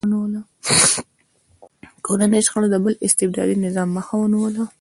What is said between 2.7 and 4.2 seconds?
د بل استبدادي نظام مخه